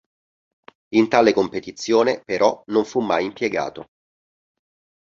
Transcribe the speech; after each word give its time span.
In 0.95 1.09
tale 1.09 1.31
competizione, 1.31 2.23
però, 2.25 2.63
non 2.69 2.85
fu 2.85 3.01
mai 3.01 3.23
impiegato. 3.23 3.89